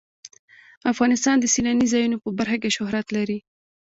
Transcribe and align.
افغانستان 0.91 1.35
د 1.39 1.45
سیلاني 1.53 1.85
ځایونو 1.93 2.17
په 2.23 2.29
برخه 2.37 2.57
کې 2.61 2.75
شهرت 2.77 3.07
لري. 3.17 3.37